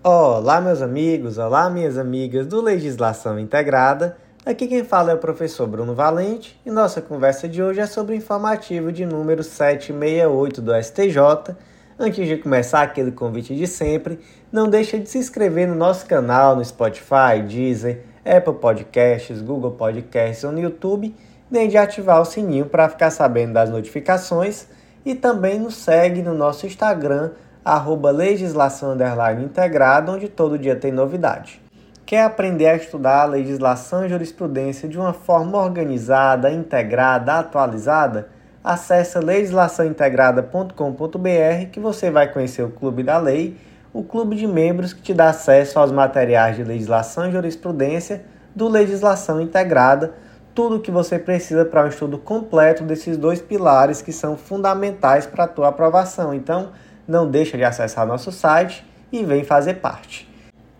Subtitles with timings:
[0.00, 4.16] Olá, meus amigos, olá, minhas amigas do Legislação Integrada.
[4.46, 8.14] Aqui quem fala é o professor Bruno Valente e nossa conversa de hoje é sobre
[8.14, 11.56] o informativo de número 768 do STJ.
[11.98, 14.20] Antes de começar aquele convite de sempre,
[14.52, 20.44] não deixe de se inscrever no nosso canal no Spotify, Deezer, Apple Podcasts, Google Podcasts
[20.44, 21.12] ou no YouTube,
[21.50, 24.68] nem de ativar o sininho para ficar sabendo das notificações
[25.04, 27.32] e também nos segue no nosso Instagram,
[27.68, 28.96] arroba legislação
[29.44, 31.60] integrada, onde todo dia tem novidade.
[32.06, 38.30] Quer aprender a estudar a legislação e jurisprudência de uma forma organizada, integrada, atualizada?
[38.64, 43.58] Acesse legislaçãointegrada.com.br que você vai conhecer o Clube da Lei,
[43.92, 48.24] o clube de membros que te dá acesso aos materiais de legislação e jurisprudência
[48.56, 50.14] do Legislação Integrada,
[50.54, 55.26] tudo o que você precisa para um estudo completo desses dois pilares que são fundamentais
[55.26, 56.32] para a tua aprovação.
[56.32, 56.70] Então,
[57.08, 60.28] não deixa de acessar nosso site e vem fazer parte.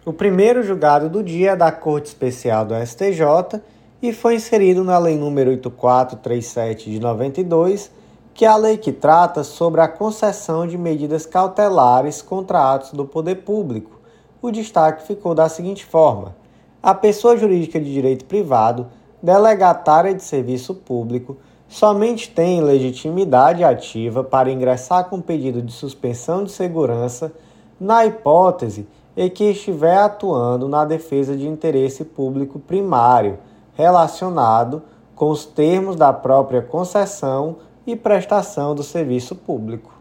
[0.04, 3.60] O primeiro julgado do dia é da Corte Especial do STJ
[4.02, 7.90] e foi inserido na Lei nº 8437 de 92,
[8.34, 13.04] que é a lei que trata sobre a concessão de medidas cautelares contra atos do
[13.04, 13.98] poder público.
[14.40, 16.36] O destaque ficou da seguinte forma:
[16.82, 18.86] a pessoa jurídica de direito privado,
[19.22, 21.36] delegatária de serviço público,
[21.68, 27.32] somente tem legitimidade ativa para ingressar com pedido de suspensão de segurança
[27.78, 33.38] na hipótese e que estiver atuando na defesa de interesse público primário
[33.74, 34.82] relacionado
[35.14, 39.92] com os termos da própria concessão e prestação do serviço público.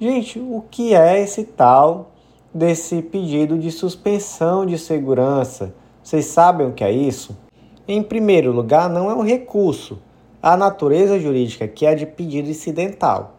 [0.00, 2.10] Gente, o que é esse tal
[2.52, 5.74] desse pedido de suspensão de segurança?
[6.02, 7.36] Vocês sabem o que é isso?
[7.86, 9.98] Em primeiro lugar, não é um recurso.
[10.42, 13.36] A natureza jurídica que é de pedido incidental.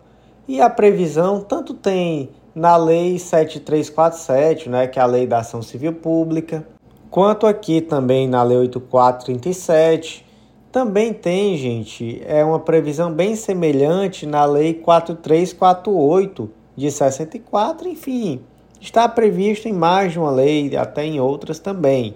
[0.47, 5.61] E a previsão tanto tem na Lei 7347, né, que é a Lei da Ação
[5.61, 6.65] Civil Pública,
[7.09, 10.25] quanto aqui também na Lei 8437.
[10.71, 18.41] Também tem, gente, é uma previsão bem semelhante na Lei 4348 de 64, enfim,
[18.81, 22.15] está previsto em mais de uma lei, até em outras também.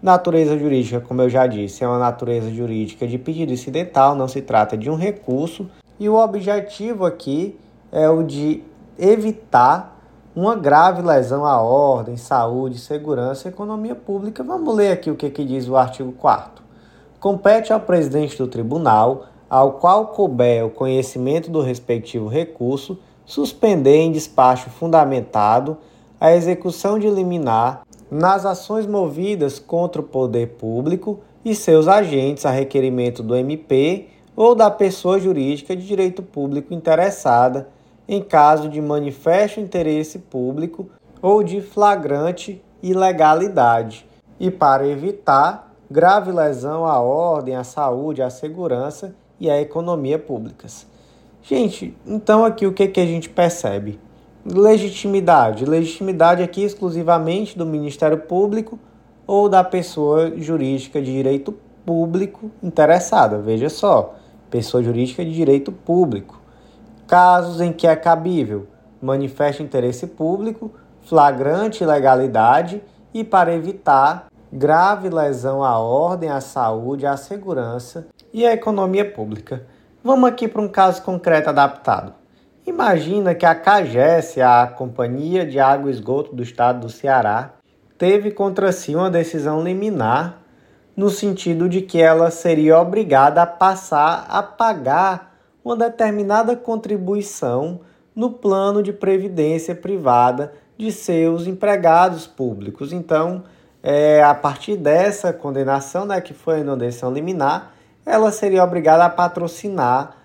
[0.00, 4.40] Natureza jurídica, como eu já disse, é uma natureza jurídica de pedido incidental, não se
[4.40, 7.58] trata de um recurso, e o objetivo aqui
[7.90, 8.62] é o de
[8.96, 9.98] evitar
[10.36, 14.44] uma grave lesão à ordem, saúde, segurança e economia pública.
[14.44, 16.62] Vamos ler aqui o que, que diz o artigo 4
[17.18, 24.12] Compete ao presidente do tribunal, ao qual couber o conhecimento do respectivo recurso, suspender em
[24.12, 25.76] despacho fundamentado
[26.20, 32.50] a execução de liminar nas ações movidas contra o poder público e seus agentes a
[32.50, 37.68] requerimento do MP ou da pessoa jurídica de direito público interessada
[38.08, 40.88] em caso de manifesto interesse público
[41.20, 44.06] ou de flagrante ilegalidade,
[44.40, 50.86] e para evitar grave lesão à ordem, à saúde, à segurança e à economia públicas.
[51.42, 53.98] Gente, então aqui o que, que a gente percebe?
[54.50, 55.66] Legitimidade.
[55.66, 58.78] Legitimidade aqui exclusivamente do Ministério Público
[59.26, 61.54] ou da pessoa jurídica de direito
[61.84, 63.38] público interessada.
[63.38, 64.14] Veja só,
[64.48, 66.40] pessoa jurídica de direito público.
[67.06, 68.66] Casos em que é cabível
[69.02, 70.72] manifesta interesse público,
[71.02, 72.82] flagrante ilegalidade
[73.12, 79.66] e para evitar grave lesão à ordem, à saúde, à segurança e à economia pública.
[80.02, 82.17] Vamos aqui para um caso concreto adaptado.
[82.68, 87.54] Imagina que a CAGES, a Companhia de Água e Esgoto do Estado do Ceará,
[87.96, 90.42] teve contra si uma decisão liminar
[90.94, 95.34] no sentido de que ela seria obrigada a passar a pagar
[95.64, 97.80] uma determinada contribuição
[98.14, 102.92] no plano de previdência privada de seus empregados públicos.
[102.92, 103.44] Então,
[103.82, 107.72] é, a partir dessa condenação, né, que foi a inundação liminar,
[108.04, 110.17] ela seria obrigada a patrocinar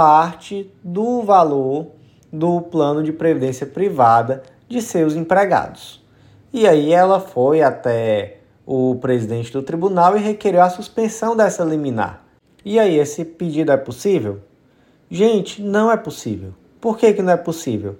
[0.00, 1.88] parte do valor
[2.32, 6.02] do plano de previdência privada de seus empregados.
[6.50, 12.24] E aí ela foi até o presidente do tribunal e requereu a suspensão dessa liminar.
[12.64, 14.40] E aí, esse pedido é possível?
[15.10, 16.54] Gente, não é possível.
[16.80, 17.98] Por que, que não é possível?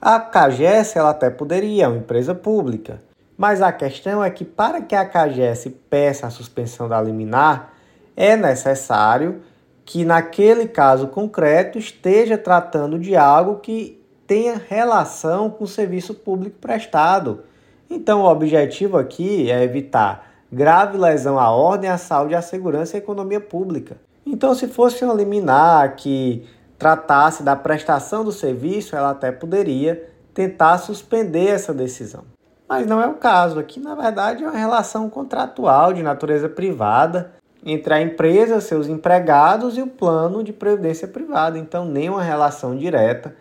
[0.00, 3.00] A CAGES ela até poderia, é uma empresa pública.
[3.38, 7.72] Mas a questão é que para que a CAGES peça a suspensão da liminar,
[8.16, 9.42] é necessário
[9.86, 16.56] que naquele caso concreto esteja tratando de algo que tenha relação com o serviço público
[16.60, 17.44] prestado.
[17.88, 22.98] Então, o objetivo aqui é evitar grave lesão à ordem, à saúde, à segurança e
[22.98, 23.96] à economia pública.
[24.26, 26.44] Então, se fosse uma liminar que
[26.76, 32.24] tratasse da prestação do serviço, ela até poderia tentar suspender essa decisão.
[32.68, 33.60] Mas não é o caso.
[33.60, 37.36] Aqui, na verdade, é uma relação contratual de natureza privada
[37.68, 41.58] entre a empresa, seus empregados e o plano de previdência privada.
[41.58, 43.34] Então, nem uma relação direta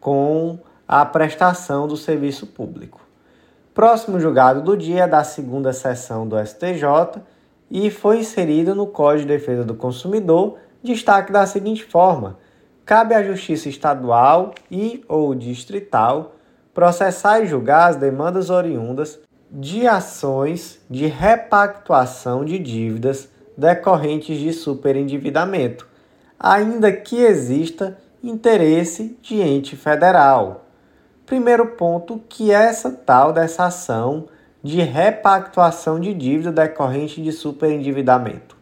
[0.00, 3.00] com a prestação do serviço público.
[3.72, 7.22] Próximo julgado do dia é da segunda sessão do STJ
[7.70, 12.36] e foi inserido no Código de Defesa do Consumidor destaque da seguinte forma:
[12.84, 16.34] cabe à Justiça Estadual e ou distrital
[16.74, 19.20] processar e julgar as demandas oriundas
[19.50, 23.28] de ações de repactuação de dívidas
[23.58, 25.84] decorrentes de superendividamento,
[26.38, 30.66] ainda que exista interesse de ente federal.
[31.26, 34.26] Primeiro ponto que essa tal dessa ação
[34.62, 38.56] de repactuação de dívida decorrente de superendividamento.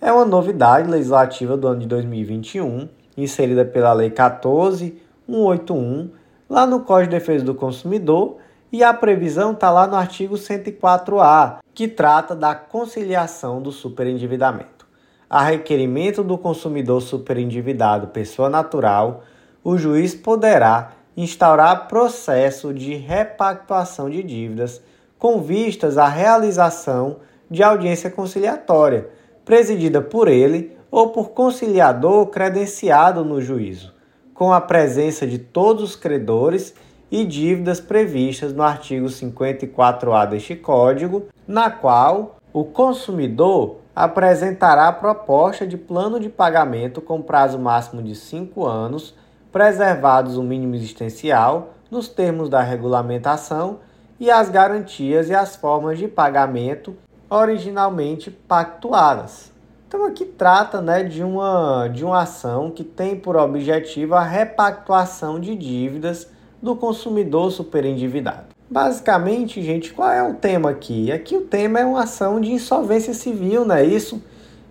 [0.00, 6.10] É uma novidade legislativa do ano de 2021, inserida pela Lei 14181,
[6.50, 8.38] lá no Código de Defesa do Consumidor,
[8.74, 14.84] e a previsão está lá no artigo 104A, que trata da conciliação do superendividamento.
[15.30, 19.22] A requerimento do consumidor superendividado, pessoa natural,
[19.62, 24.82] o juiz poderá instaurar processo de repactuação de dívidas
[25.20, 27.18] com vistas à realização
[27.48, 29.08] de audiência conciliatória,
[29.44, 33.94] presidida por ele ou por conciliador credenciado no juízo,
[34.34, 36.74] com a presença de todos os credores
[37.10, 45.76] e dívidas previstas no artigo 54A deste Código, na qual o consumidor apresentará proposta de
[45.76, 49.14] plano de pagamento com prazo máximo de cinco anos,
[49.52, 53.78] preservados o mínimo existencial nos termos da regulamentação
[54.18, 56.96] e as garantias e as formas de pagamento
[57.30, 59.52] originalmente pactuadas.
[59.86, 65.38] Então aqui trata né, de, uma, de uma ação que tem por objetivo a repactuação
[65.38, 66.28] de dívidas
[66.64, 68.46] do consumidor superendividado.
[68.70, 71.12] Basicamente, gente, qual é o tema aqui?
[71.12, 74.22] Aqui o tema é uma ação de insolvência civil, não é isso?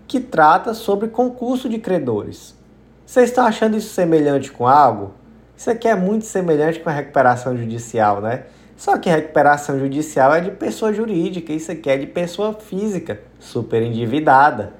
[0.07, 2.57] Que trata sobre concurso de credores.
[3.05, 5.11] Vocês estão achando isso semelhante com algo?
[5.55, 8.45] Isso aqui é muito semelhante com a recuperação judicial, né?
[8.75, 13.83] Só que recuperação judicial é de pessoa jurídica, isso aqui é de pessoa física, super
[13.83, 14.73] endividada.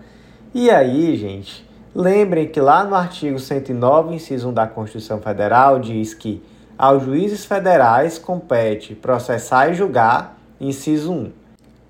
[0.52, 1.64] E aí, gente,
[1.94, 6.42] lembrem que lá no artigo 109, inciso 1 da Constituição Federal, diz que
[6.78, 11.32] aos juízes federais compete processar e julgar, inciso 1,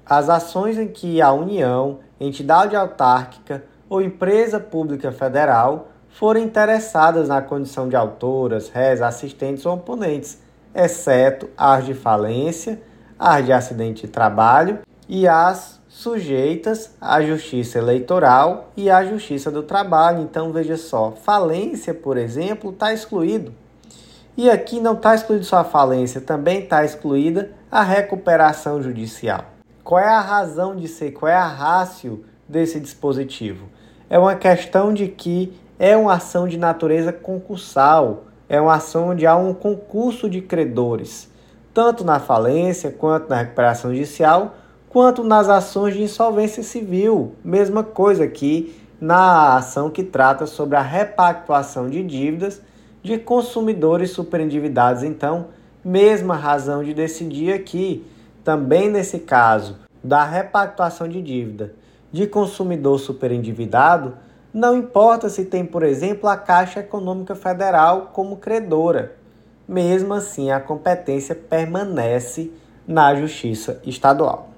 [0.05, 7.41] as ações em que a União, entidade autárquica ou empresa pública federal forem interessadas na
[7.41, 10.43] condição de autoras, réis, assistentes ou oponentes
[10.73, 12.81] exceto as de falência,
[13.17, 19.61] as de acidente de trabalho e as sujeitas à justiça eleitoral e à justiça do
[19.61, 20.21] trabalho.
[20.21, 23.53] Então veja só, falência, por exemplo, está excluído.
[24.35, 29.45] E aqui não está excluído só a falência, também está excluída a recuperação judicial.
[29.83, 33.67] Qual é a razão de ser, qual é a rácio desse dispositivo?
[34.09, 39.25] É uma questão de que é uma ação de natureza concursal é uma ação onde
[39.25, 41.27] há um concurso de credores,
[41.73, 44.55] tanto na falência, quanto na recuperação judicial,
[44.89, 47.33] quanto nas ações de insolvência civil.
[47.43, 52.61] Mesma coisa aqui na ação que trata sobre a repactuação de dívidas
[53.03, 55.03] de consumidores superendividados.
[55.03, 55.49] Então,
[55.83, 58.03] mesma razão de decidir aqui,
[58.43, 61.73] também nesse caso da repactuação de dívida
[62.13, 64.13] de consumidor superendividado,
[64.53, 69.15] não importa se tem, por exemplo, a Caixa Econômica Federal como credora.
[69.67, 72.51] Mesmo assim, a competência permanece
[72.87, 74.49] na Justiça Estadual.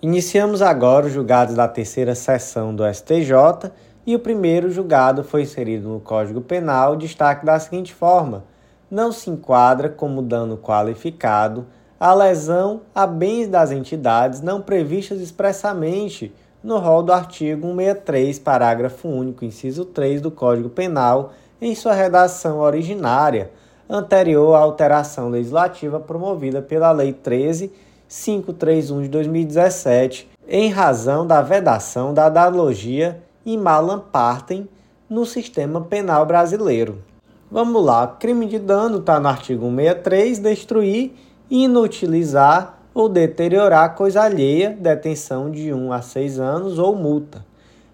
[0.00, 3.70] Iniciamos agora os julgados da terceira sessão do STJ
[4.06, 8.44] e o primeiro julgado foi inserido no Código Penal, destaque da seguinte forma:
[8.90, 11.66] não se enquadra como dano qualificado
[12.04, 19.06] a lesão a bens das entidades não previstas expressamente no rol do artigo 163, parágrafo
[19.06, 23.52] único, inciso 3 do Código Penal, em sua redação originária,
[23.88, 32.26] anterior à alteração legislativa promovida pela Lei 13531 de 2017, em razão da vedação da
[32.26, 34.68] analogia e malam partem
[35.08, 37.02] no sistema penal brasileiro.
[37.50, 41.12] Vamos lá, crime de dano está no artigo 163, destruir,
[41.50, 47.44] inutilizar ou deteriorar coisa alheia, detenção de 1 a 6 anos ou multa.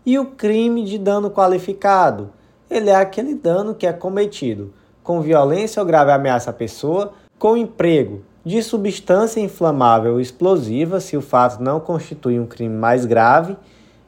[0.06, 2.30] E o crime de dano qualificado?
[2.70, 4.72] Ele é aquele dano que é cometido
[5.08, 11.16] com violência ou grave ameaça à pessoa, com emprego de substância inflamável ou explosiva, se
[11.16, 13.56] o fato não constitui um crime mais grave,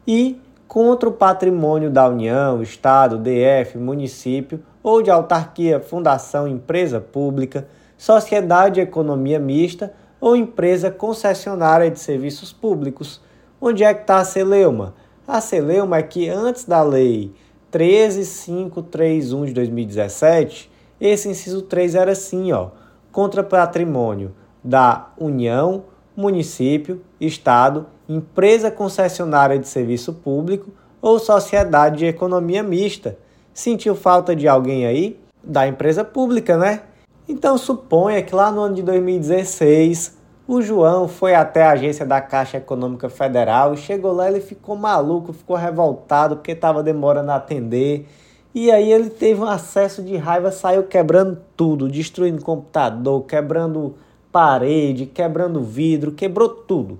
[0.07, 0.39] e
[0.71, 7.67] contra o patrimônio da União, Estado, DF, município ou de autarquia, fundação, empresa pública,
[7.99, 13.21] sociedade de economia mista ou empresa concessionária de serviços públicos.
[13.61, 14.95] Onde é que está a Celeuma?
[15.27, 17.35] A Celeuma é que antes da lei
[17.73, 22.69] 13531 de 2017, esse inciso 3 era assim, ó,
[23.11, 25.83] contra patrimônio da União,
[26.17, 33.17] município, estado, empresa concessionária de serviço público ou sociedade de economia mista.
[33.55, 35.19] Sentiu falta de alguém aí?
[35.45, 36.83] Da empresa pública, né?
[37.29, 42.21] Então suponha que lá no ano de 2016 o João foi até a agência da
[42.21, 48.09] Caixa Econômica Federal chegou lá, ele ficou maluco, ficou revoltado porque estava demorando a atender.
[48.53, 53.95] E aí ele teve um acesso de raiva, saiu quebrando tudo, destruindo computador, quebrando
[54.33, 56.99] parede, quebrando vidro, quebrou tudo.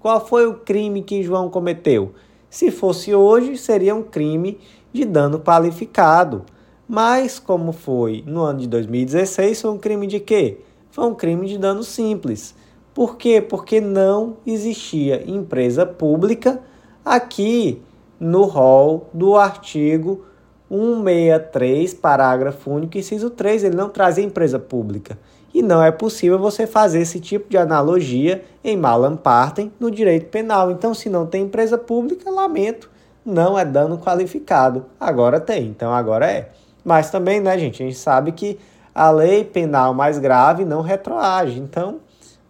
[0.00, 2.12] Qual foi o crime que João cometeu?
[2.48, 4.58] Se fosse hoje, seria um crime
[4.92, 6.44] de dano qualificado.
[6.88, 10.60] Mas, como foi no ano de 2016, foi um crime de quê?
[10.90, 12.54] Foi um crime de dano simples.
[12.94, 13.40] Por quê?
[13.40, 16.60] Porque não existia empresa pública
[17.04, 17.82] aqui
[18.18, 20.24] no rol do artigo
[20.70, 23.64] 163, parágrafo único, inciso 3.
[23.64, 25.18] Ele não trazia empresa pública.
[25.58, 30.26] E não é possível você fazer esse tipo de analogia em malam partem no direito
[30.26, 30.70] penal.
[30.70, 32.88] Então, se não tem empresa pública, lamento,
[33.26, 34.86] não é dano qualificado.
[35.00, 36.50] Agora tem, então agora é.
[36.84, 38.56] Mas também, né, gente, a gente sabe que
[38.94, 41.58] a lei penal mais grave não retroage.
[41.58, 41.96] Então,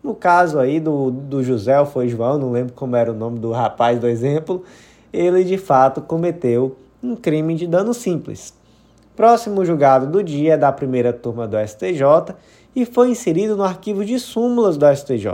[0.04, 3.52] no caso aí do, do José, foi João, não lembro como era o nome do
[3.52, 4.64] rapaz do exemplo,
[5.10, 8.52] ele de fato cometeu um crime de dano simples.
[9.16, 12.36] Próximo julgado do dia é da primeira turma do STJ
[12.74, 15.28] e foi inserido no arquivo de súmulas do STJ.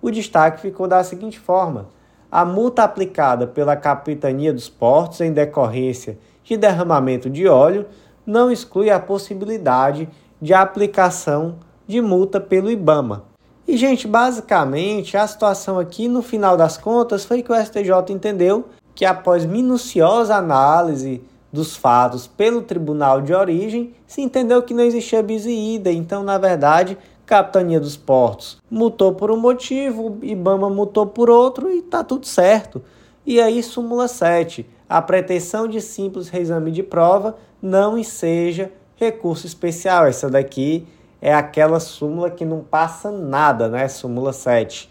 [0.00, 1.88] O destaque ficou da seguinte forma:
[2.30, 7.86] a multa aplicada pela Capitania dos Portos em decorrência de derramamento de óleo
[8.24, 10.08] não exclui a possibilidade
[10.40, 11.56] de aplicação
[11.86, 13.24] de multa pelo IBAMA.
[13.66, 18.66] E, gente, basicamente, a situação aqui, no final das contas, foi que o STJ entendeu
[18.94, 21.22] que, após minuciosa análise
[21.56, 25.90] dos fatos pelo tribunal de origem, se entendeu que não existia bis e ida.
[25.90, 31.82] Então, na verdade, Capitania dos Portos multou por um motivo, Ibama multou por outro e
[31.82, 32.82] tá tudo certo.
[33.24, 34.64] E aí, súmula 7.
[34.88, 40.06] A pretensão de simples reexame de prova não enseja recurso especial.
[40.06, 40.86] Essa daqui
[41.20, 43.88] é aquela súmula que não passa nada, né?
[43.88, 44.88] Súmula 7.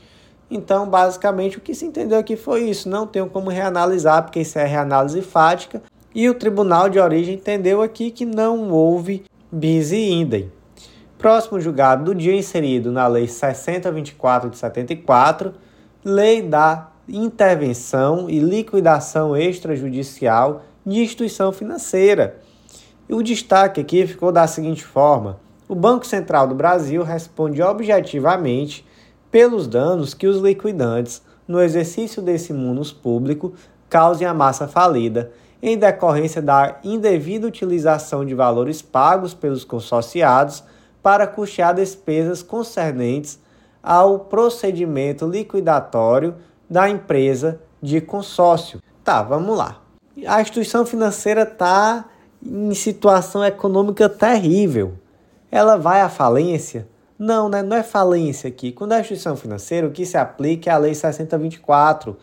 [0.50, 2.88] Então, basicamente, o que se entendeu aqui foi isso.
[2.88, 5.82] Não tenho como reanalisar, porque isso é reanálise fática.
[6.16, 10.50] E o tribunal de origem entendeu aqui que não houve bis idem.
[11.18, 15.54] Próximo julgado do dia inserido na Lei 6024 de 74,
[16.06, 22.38] Lei da Intervenção e Liquidação Extrajudicial de Instituição Financeira.
[23.10, 28.88] E o destaque aqui ficou da seguinte forma: o Banco Central do Brasil responde objetivamente
[29.30, 33.54] pelos danos que os liquidantes, no exercício desse munus público,
[33.90, 35.34] causem à massa falida,
[35.68, 40.64] em decorrência da indevida utilização de valores pagos pelos consorciados
[41.02, 43.40] para custear despesas concernentes
[43.82, 46.36] ao procedimento liquidatório
[46.70, 48.80] da empresa de consórcio.
[49.04, 49.82] Tá, vamos lá.
[50.28, 52.06] A instituição financeira está
[52.46, 54.94] em situação econômica terrível.
[55.52, 56.88] Ela vai à falência?
[57.18, 57.64] Não, né?
[57.64, 58.72] não é falência aqui.
[58.72, 62.16] Quando a instituição financeira, o que se aplica é a Lei 6024.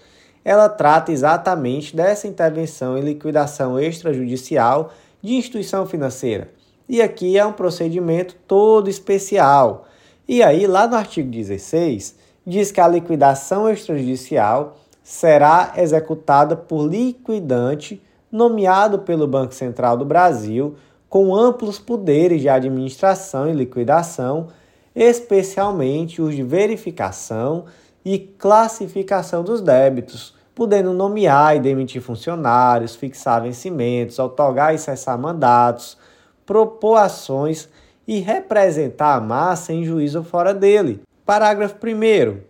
[0.44, 6.50] Ela trata exatamente dessa intervenção em liquidação extrajudicial de instituição financeira.
[6.88, 9.86] E aqui é um procedimento todo especial.
[10.28, 18.02] E aí, lá no artigo 16, diz que a liquidação extrajudicial será executada por liquidante
[18.30, 20.74] nomeado pelo Banco Central do Brasil,
[21.08, 24.48] com amplos poderes de administração e liquidação,
[24.94, 27.66] especialmente os de verificação
[28.04, 35.96] e classificação dos débitos, podendo nomear e demitir funcionários, fixar vencimentos, otorgar e cessar mandatos,
[36.44, 37.68] propor ações
[38.06, 41.02] e representar a massa em juízo fora dele.
[41.24, 42.40] Parágrafo 1.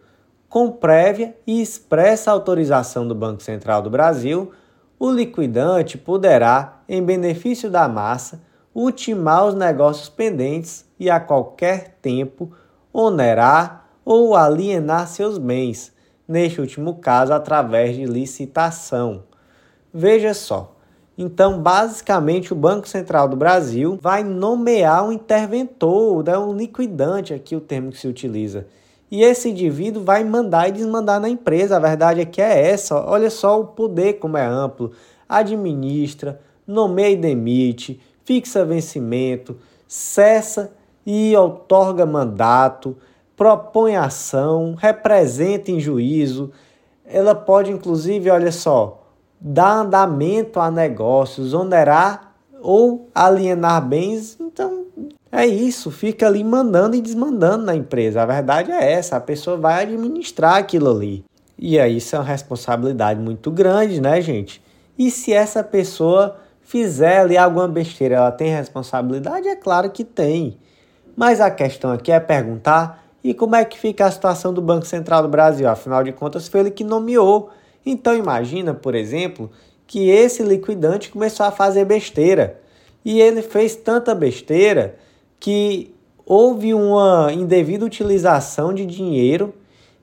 [0.49, 4.53] Com prévia e expressa autorização do Banco Central do Brasil,
[4.99, 8.41] o liquidante poderá, em benefício da massa,
[8.75, 12.53] ultimar os negócios pendentes e a qualquer tempo
[12.93, 15.93] onerar ou alienar seus bens,
[16.27, 19.25] neste último caso através de licitação.
[19.93, 20.75] Veja só.
[21.17, 27.55] Então, basicamente, o Banco Central do Brasil vai nomear um interventor, né, um liquidante, aqui
[27.55, 28.67] o termo que se utiliza.
[29.11, 31.77] E esse indivíduo vai mandar e desmandar na empresa.
[31.77, 32.99] A verdade é que é essa.
[32.99, 34.93] Olha só o poder como é amplo.
[35.29, 40.73] Administra, nomeia e demite, fixa vencimento, cessa
[41.05, 42.97] e outorga mandato,
[43.43, 46.53] propõe ação, representa em juízo,
[47.05, 49.03] ela pode inclusive, olha só,
[49.41, 54.39] dar andamento a negócios, onerar ou alienar bens.
[54.41, 54.87] Então,
[55.33, 58.23] é isso, fica ali mandando e desmandando na empresa.
[58.23, 61.25] A verdade é essa, a pessoa vai administrar aquilo ali.
[61.59, 64.63] E aí isso é uma responsabilidade muito grande, né, gente?
[64.97, 69.49] E se essa pessoa fizer ali alguma besteira, ela tem responsabilidade?
[69.49, 70.59] É claro que tem.
[71.17, 74.87] Mas a questão aqui é perguntar e como é que fica a situação do Banco
[74.87, 75.69] Central do Brasil?
[75.69, 77.51] Afinal de contas, foi ele que nomeou.
[77.85, 79.51] Então imagina, por exemplo,
[79.87, 82.61] que esse liquidante começou a fazer besteira.
[83.05, 84.97] E ele fez tanta besteira
[85.39, 89.55] que houve uma indevida utilização de dinheiro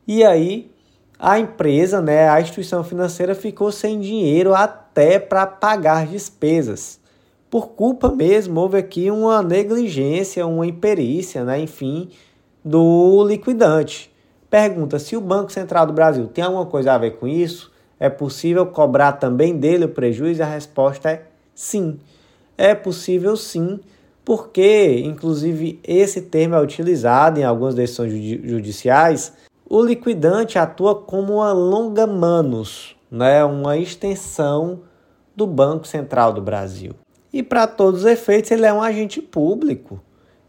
[0.07, 0.69] e aí
[1.17, 6.99] a empresa, né, a instituição financeira ficou sem dinheiro até para pagar despesas.
[7.49, 12.09] Por culpa mesmo, houve aqui uma negligência, uma imperícia, né, enfim,
[12.63, 14.13] do liquidante.
[14.49, 17.71] Pergunta se o Banco Central do Brasil tem alguma coisa a ver com isso?
[17.99, 20.41] É possível cobrar também dele o prejuízo?
[20.41, 21.23] A resposta é
[21.53, 21.99] sim.
[22.57, 23.79] É possível sim
[24.23, 28.11] porque, inclusive, esse termo é utilizado em algumas decisões
[28.43, 29.33] judiciais.
[29.67, 33.43] O liquidante atua como uma longa manos, né?
[33.43, 34.81] uma extensão
[35.35, 36.93] do Banco Central do Brasil.
[37.31, 39.99] E para todos os efeitos, ele é um agente público.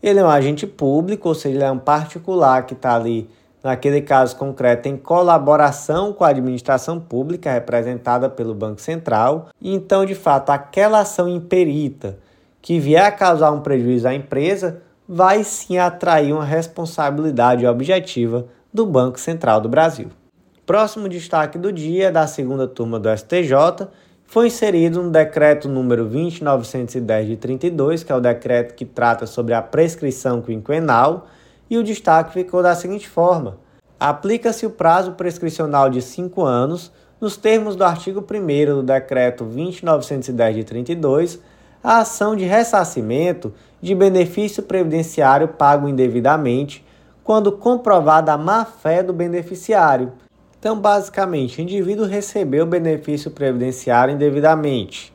[0.02, 3.28] Ele é um agente público, ou seja, ele é um particular que está ali,
[3.62, 9.48] naquele caso concreto, em colaboração com a administração pública representada pelo Banco Central.
[9.60, 12.18] E então, de fato, aquela ação imperita
[12.62, 18.86] que vier a causar um prejuízo à empresa, vai sim atrair uma responsabilidade objetiva do
[18.86, 20.08] Banco Central do Brasil.
[20.64, 23.88] Próximo destaque do dia é da segunda turma do STJ
[24.30, 29.54] foi inserido no decreto número 20910 de 32, que é o decreto que trata sobre
[29.54, 31.26] a prescrição quinquenal,
[31.68, 33.58] e o destaque ficou da seguinte forma:
[33.98, 40.54] aplica-se o prazo prescricional de 5 anos, nos termos do artigo 1 do decreto 20910
[40.54, 41.40] de 32,
[41.82, 46.86] a ação de ressarcimento de benefício previdenciário pago indevidamente,
[47.24, 50.12] quando comprovada a má-fé do beneficiário.
[50.60, 55.12] Então, basicamente, o indivíduo recebeu o benefício previdenciário indevidamente.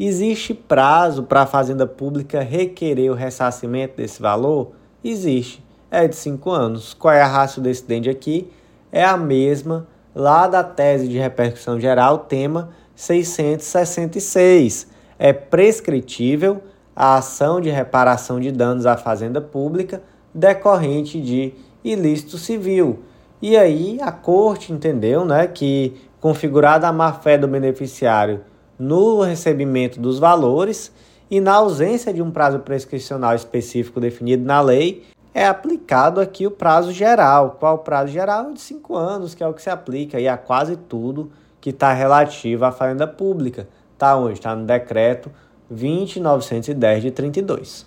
[0.00, 4.72] Existe prazo para a Fazenda Pública requerer o ressarcimento desse valor?
[5.04, 5.64] Existe.
[5.90, 6.94] É de 5 anos.
[6.94, 8.50] Qual é a raça do excedente aqui?
[8.90, 16.62] É a mesma lá da tese de repercussão geral, tema 666 é prescritível
[16.94, 20.02] a ação de reparação de danos à fazenda pública
[20.34, 21.54] decorrente de
[21.84, 23.00] ilícito civil.
[23.40, 28.40] E aí a corte entendeu né, que, configurada a má-fé do beneficiário
[28.78, 30.92] no recebimento dos valores
[31.30, 36.50] e na ausência de um prazo prescricional específico definido na lei, é aplicado aqui o
[36.50, 37.56] prazo geral.
[37.60, 38.52] Qual o prazo geral?
[38.52, 41.92] De cinco anos, que é o que se aplica aí a quase tudo que está
[41.92, 43.68] relativo à fazenda pública.
[43.92, 44.34] Está onde?
[44.34, 45.30] Está no decreto
[45.68, 47.86] 20910 de 32.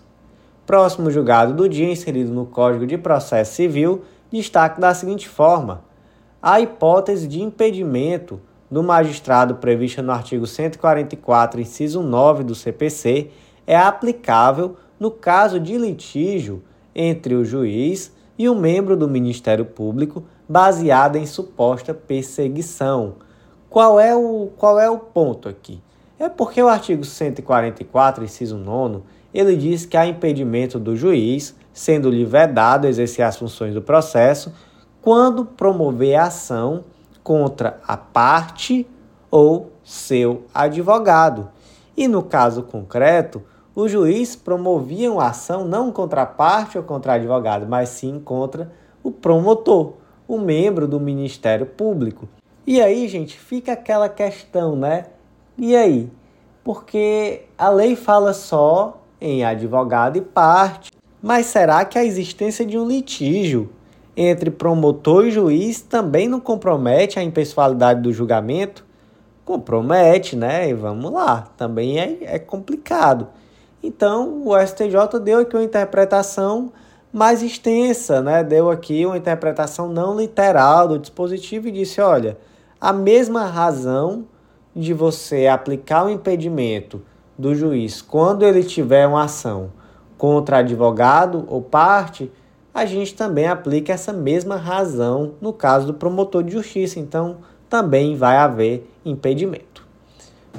[0.66, 5.84] Próximo julgado do dia, inserido no Código de Processo Civil, destaque da seguinte forma:
[6.42, 8.40] a hipótese de impedimento
[8.70, 13.32] do magistrado prevista no artigo 144, inciso 9 do CPC,
[13.66, 16.64] é aplicável no caso de litígio
[16.94, 23.16] entre o juiz e o membro do Ministério Público baseada em suposta perseguição.
[23.70, 25.82] Qual é o, qual é o ponto aqui?
[26.18, 29.02] É porque o artigo 144, inciso 9,
[29.34, 34.54] ele diz que há impedimento do juiz, sendo-lhe vedado exercer as funções do processo,
[35.02, 36.84] quando promover a ação
[37.24, 38.86] contra a parte
[39.32, 41.50] ou seu advogado.
[41.96, 43.42] E no caso concreto,
[43.74, 48.20] o juiz promovia uma ação não contra a parte ou contra o advogado, mas sim
[48.20, 48.70] contra
[49.02, 49.94] o promotor,
[50.28, 52.28] o membro do Ministério Público.
[52.68, 55.06] E aí, gente, fica aquela questão, né?
[55.58, 56.12] E aí?
[56.62, 60.99] Porque a lei fala só em advogado e parte.
[61.22, 63.70] Mas será que a existência de um litígio
[64.16, 68.86] entre promotor e juiz também não compromete a impessoalidade do julgamento?
[69.44, 70.70] Compromete, né?
[70.70, 73.28] E vamos lá, também é, é complicado.
[73.84, 76.72] Então, o STJ deu aqui uma interpretação
[77.12, 78.44] mais extensa, né?
[78.44, 82.38] Deu aqui uma interpretação não literal do dispositivo e disse: olha,
[82.80, 84.26] a mesma razão
[84.76, 87.02] de você aplicar o impedimento
[87.38, 89.72] do juiz quando ele tiver uma ação
[90.20, 92.30] contra advogado ou parte,
[92.74, 97.00] a gente também aplica essa mesma razão no caso do promotor de justiça.
[97.00, 97.38] Então,
[97.70, 99.88] também vai haver impedimento.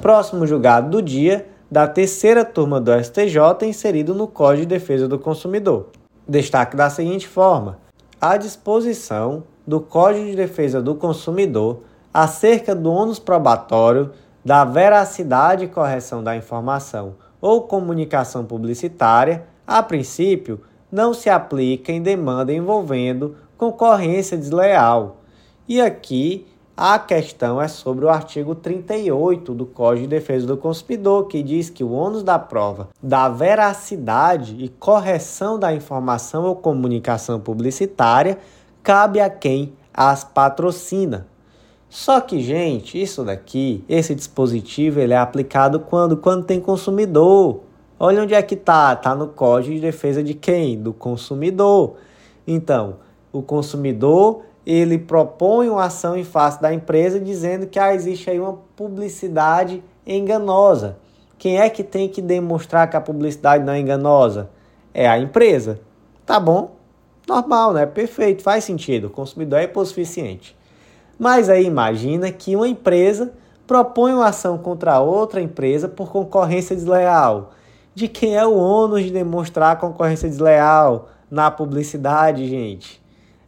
[0.01, 5.19] Próximo julgado do dia da terceira turma do STJ inserido no Código de Defesa do
[5.19, 5.89] Consumidor.
[6.27, 7.77] Destaque da seguinte forma:
[8.19, 14.11] a disposição do Código de Defesa do Consumidor acerca do ônus probatório
[14.43, 22.01] da veracidade e correção da informação ou comunicação publicitária, a princípio, não se aplica em
[22.01, 25.17] demanda envolvendo concorrência desleal.
[25.67, 31.27] E aqui a questão é sobre o artigo 38 do Código de Defesa do Consumidor,
[31.27, 37.39] que diz que o ônus da prova da veracidade e correção da informação ou comunicação
[37.39, 38.37] publicitária
[38.81, 41.27] cabe a quem as patrocina.
[41.91, 46.15] Só que, gente, isso daqui, esse dispositivo, ele é aplicado quando?
[46.15, 47.63] Quando tem consumidor.
[47.99, 50.81] Olha onde é que tá, tá no Código de Defesa de quem?
[50.81, 51.97] Do consumidor.
[52.47, 52.95] Então,
[53.33, 58.39] o consumidor, ele propõe uma ação em face da empresa dizendo que ah, existe aí
[58.39, 60.97] uma publicidade enganosa.
[61.37, 64.49] Quem é que tem que demonstrar que a publicidade não é enganosa?
[64.93, 65.81] É a empresa.
[66.25, 66.71] Tá bom?
[67.27, 67.85] Normal, né?
[67.85, 69.07] Perfeito, faz sentido.
[69.07, 70.55] O consumidor é hipossuficiente.
[71.21, 73.31] Mas aí imagina que uma empresa
[73.67, 77.51] propõe uma ação contra outra empresa por concorrência desleal.
[77.93, 82.99] De quem é o ônus de demonstrar concorrência desleal na publicidade, gente?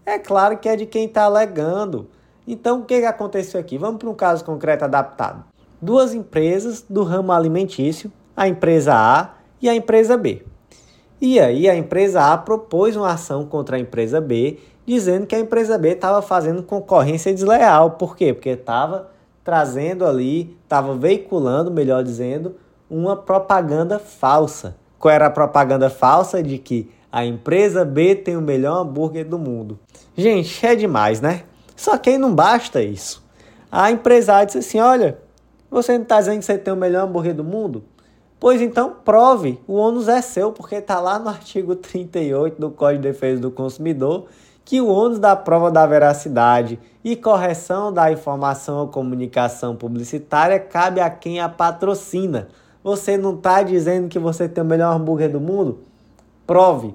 [0.06, 2.08] É claro que é de quem está alegando.
[2.48, 3.76] Então, o que, aconteceu aqui?
[3.76, 5.44] Vamos para um caso concreto adaptado.
[5.82, 10.46] Duas empresas do ramo alimentício, a empresa A e a empresa B.
[11.20, 15.40] E aí, a empresa A propôs uma ação contra a empresa B dizendo que a
[15.40, 17.92] empresa B estava fazendo concorrência desleal.
[17.92, 18.34] Por quê?
[18.34, 19.10] Porque estava
[19.44, 22.56] trazendo ali, estava veiculando, melhor dizendo,
[22.90, 24.76] uma propaganda falsa.
[25.00, 26.42] Qual era a propaganda falsa?
[26.42, 29.80] De que a empresa B tem o melhor hambúrguer do mundo.
[30.16, 31.44] Gente, é demais, né?
[31.76, 33.24] Só que aí não basta isso.
[33.72, 35.20] A empresa A disse assim: olha,
[35.70, 37.84] você não está dizendo que você tem o melhor hambúrguer do mundo?
[38.40, 43.02] Pois então prove, o ônus é seu, porque está lá no artigo 38 do Código
[43.02, 44.28] de Defesa do Consumidor
[44.66, 51.02] que o ônus da prova da veracidade e correção da informação ou comunicação publicitária cabe
[51.02, 52.48] a quem a patrocina.
[52.84, 55.80] Você não está dizendo que você tem o melhor hambúrguer do mundo?
[56.48, 56.94] Prove.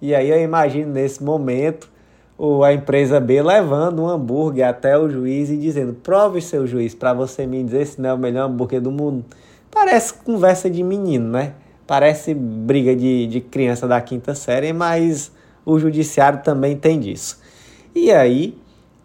[0.00, 1.90] E aí eu imagino nesse momento
[2.64, 7.12] a empresa B levando um hambúrguer até o juiz e dizendo: prove, seu juiz, para
[7.12, 9.24] você me dizer se não é o melhor hambúrguer do mundo.
[9.70, 11.54] Parece conversa de menino, né?
[11.86, 15.32] Parece briga de, de criança da quinta série, mas
[15.68, 17.38] o judiciário também tem disso.
[17.94, 18.56] E aí,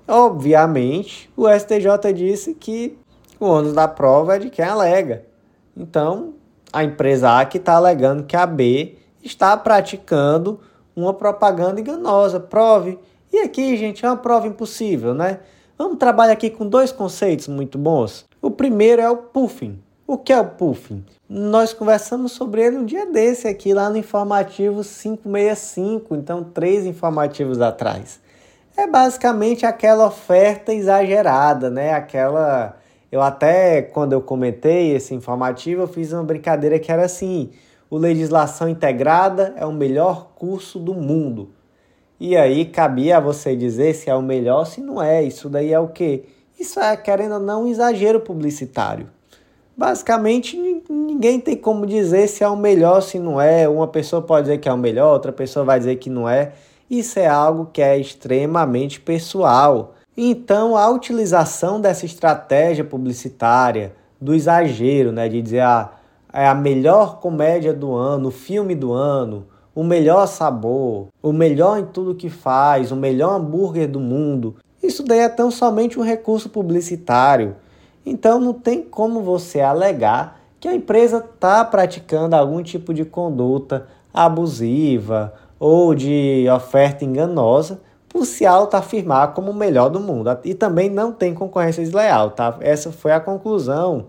[0.07, 2.97] obviamente, o STJ disse que
[3.37, 5.25] o ônus da prova é de quem alega.
[5.75, 6.35] Então,
[6.71, 10.61] a empresa A que está alegando que a B está praticando
[10.95, 12.39] uma propaganda enganosa.
[12.39, 12.97] Prove.
[13.31, 15.39] E aqui, gente, é uma prova impossível, né?
[15.77, 18.25] Vamos trabalhar aqui com dois conceitos muito bons.
[18.41, 19.81] O primeiro é o puffing.
[20.05, 21.05] O que é o puffing?
[21.29, 27.61] Nós conversamos sobre ele um dia desse aqui lá no informativo 565, então três informativos
[27.61, 28.19] atrás.
[28.75, 31.93] É basicamente aquela oferta exagerada, né?
[31.93, 32.75] Aquela
[33.09, 37.51] eu até quando eu comentei esse informativo, eu fiz uma brincadeira que era assim:
[37.89, 41.51] o legislação integrada é o melhor curso do mundo.
[42.19, 45.23] E aí cabia a você dizer se é o melhor, se não é.
[45.23, 46.25] Isso daí é o quê?
[46.59, 49.12] Isso é, querendo ou não, um exagero publicitário.
[49.75, 50.57] Basicamente,
[50.89, 53.67] ninguém tem como dizer se é o melhor, se não é.
[53.67, 56.53] Uma pessoa pode dizer que é o melhor, outra pessoa vai dizer que não é.
[56.89, 59.95] Isso é algo que é extremamente pessoal.
[60.15, 65.91] Então, a utilização dessa estratégia publicitária, do exagero, né, de dizer ah,
[66.31, 71.79] é a melhor comédia do ano, o filme do ano, o melhor sabor, o melhor
[71.79, 76.03] em tudo que faz, o melhor hambúrguer do mundo, isso daí é tão somente um
[76.03, 77.55] recurso publicitário.
[78.05, 83.87] Então não tem como você alegar que a empresa está praticando algum tipo de conduta
[84.13, 90.29] abusiva ou de oferta enganosa por se auto-afirmar como o melhor do mundo.
[90.43, 92.55] E também não tem concorrência desleal, tá?
[92.61, 94.05] Essa foi a conclusão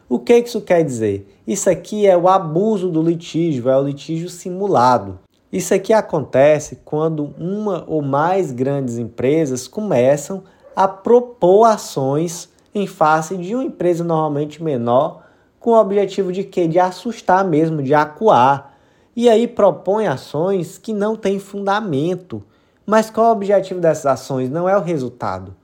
[0.10, 1.40] O que isso quer dizer?
[1.48, 5.18] Isso aqui é o abuso do litígio, é o litígio simulado.
[5.52, 10.44] Isso aqui acontece quando uma ou mais grandes empresas começam
[10.76, 15.24] a propor ações em face de uma empresa normalmente menor,
[15.60, 16.68] com o objetivo de quê?
[16.68, 18.78] De assustar mesmo, de acuar.
[19.16, 22.44] E aí propõe ações que não têm fundamento.
[22.86, 24.50] Mas qual é o objetivo dessas ações?
[24.50, 25.56] Não é o resultado.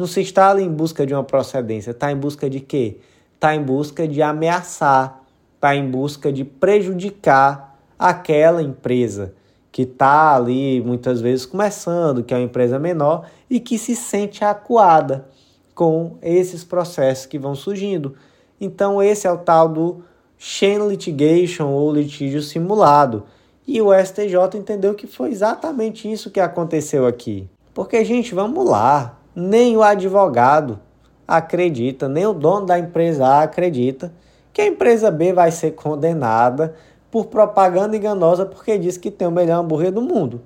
[0.00, 2.96] Não se está ali em busca de uma procedência, está em busca de quê?
[3.34, 5.20] Está em busca de ameaçar,
[5.56, 9.34] está em busca de prejudicar aquela empresa
[9.70, 14.42] que está ali muitas vezes começando, que é uma empresa menor e que se sente
[14.42, 15.28] acuada
[15.74, 18.14] com esses processos que vão surgindo.
[18.58, 20.02] Então, esse é o tal do
[20.38, 23.24] chain litigation ou litígio simulado.
[23.68, 27.46] E o STJ entendeu que foi exatamente isso que aconteceu aqui.
[27.74, 30.78] Porque, gente, vamos lá, nem o advogado
[31.26, 34.12] acredita, nem o dono da empresa A acredita
[34.52, 36.74] que a empresa B vai ser condenada
[37.10, 40.42] por propaganda enganosa porque diz que tem o melhor hambúrguer do mundo.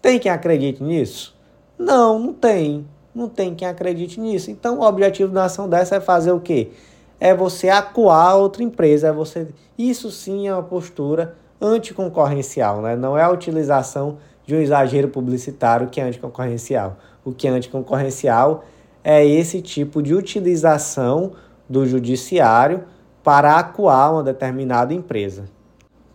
[0.00, 1.36] Tem quem acredite nisso?
[1.78, 2.86] Não, não tem.
[3.14, 4.50] Não tem quem acredite nisso.
[4.50, 6.70] Então, o objetivo da ação dessa é fazer o quê?
[7.18, 9.48] É você acuar outra empresa, é você.
[9.78, 12.94] Isso sim é uma postura anticoncorrencial, né?
[12.94, 16.98] Não é a utilização de um exagero publicitário que é anticoncorrencial.
[17.26, 18.64] O que é anticoncorrencial
[19.02, 21.32] é esse tipo de utilização
[21.68, 22.84] do judiciário
[23.20, 25.46] para acuar uma determinada empresa.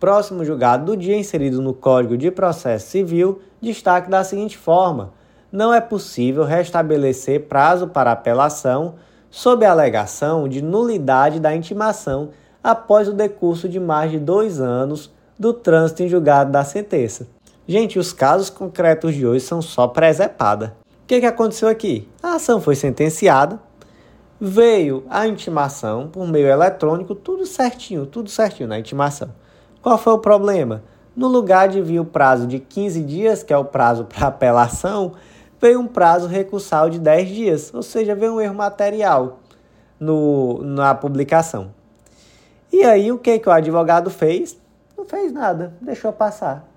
[0.00, 5.12] Próximo julgado do dia inserido no Código de Processo Civil, destaque da seguinte forma:
[5.52, 8.94] não é possível restabelecer prazo para apelação
[9.30, 12.30] sob a alegação de nulidade da intimação
[12.64, 17.28] após o decurso de mais de dois anos do trânsito em julgado da sentença.
[17.68, 20.80] Gente, os casos concretos de hoje são só presepada.
[21.02, 22.08] O que, que aconteceu aqui?
[22.22, 23.60] A ação foi sentenciada,
[24.40, 29.30] veio a intimação por meio eletrônico, tudo certinho, tudo certinho na intimação.
[29.82, 30.82] Qual foi o problema?
[31.14, 35.12] No lugar de vir o prazo de 15 dias, que é o prazo para apelação,
[35.60, 39.40] veio um prazo recursal de 10 dias, ou seja, veio um erro material
[39.98, 41.74] no, na publicação.
[42.72, 44.56] E aí o que, que o advogado fez?
[44.96, 46.71] Não fez nada, deixou passar.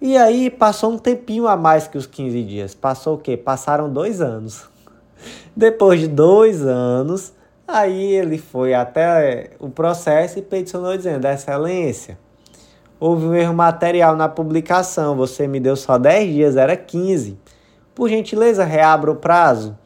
[0.00, 2.74] E aí passou um tempinho a mais que os 15 dias.
[2.74, 3.36] Passou o quê?
[3.36, 4.68] Passaram dois anos.
[5.54, 7.34] Depois de dois anos,
[7.68, 12.18] aí ele foi até o processo e peticionou dizendo, excelência,
[12.98, 17.38] houve um erro material na publicação, você me deu só 10 dias, era 15.
[17.94, 19.76] Por gentileza, reabra o prazo.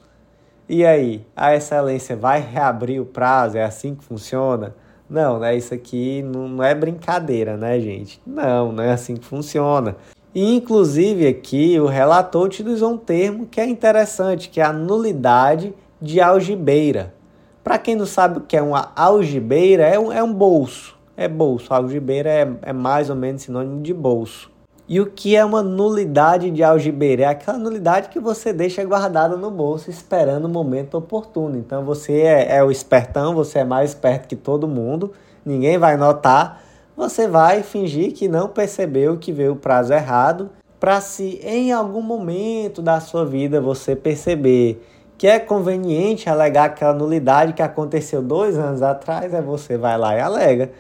[0.68, 3.58] E aí, a excelência vai reabrir o prazo?
[3.58, 4.74] É assim que funciona?
[5.08, 5.56] Não, né?
[5.56, 8.20] Isso aqui não é brincadeira, né, gente?
[8.26, 9.96] Não, não é assim que funciona.
[10.34, 15.74] E, inclusive, aqui o relator utilizou um termo que é interessante, que é a nulidade
[16.00, 17.14] de algibeira.
[17.62, 21.28] Para quem não sabe o que é uma algibeira, é um, é um bolso é
[21.28, 21.72] bolso.
[21.72, 24.50] algibeira é, é mais ou menos sinônimo de bolso.
[24.86, 27.22] E o que é uma nulidade de algibeira?
[27.22, 31.56] É aquela nulidade que você deixa guardada no bolso esperando o momento oportuno.
[31.56, 35.12] Então você é, é o espertão, você é mais esperto que todo mundo,
[35.44, 36.62] ninguém vai notar.
[36.94, 42.02] Você vai fingir que não percebeu que veio o prazo errado, para se em algum
[42.02, 48.58] momento da sua vida você perceber que é conveniente alegar aquela nulidade que aconteceu dois
[48.58, 50.70] anos atrás, aí você vai lá e alega.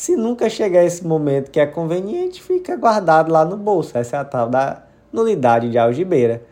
[0.00, 3.98] Se nunca chegar esse momento que é conveniente, fica guardado lá no bolso.
[3.98, 4.82] Essa é a tal da
[5.12, 6.42] nulidade de algibeira.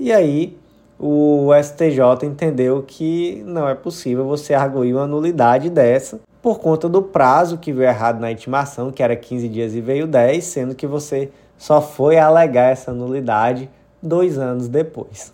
[0.00, 0.58] E aí
[0.98, 7.00] o STJ entendeu que não é possível você arguir uma nulidade dessa por conta do
[7.00, 10.84] prazo que veio errado na intimação, que era 15 dias e veio 10, sendo que
[10.84, 13.70] você só foi alegar essa nulidade
[14.02, 15.32] dois anos depois.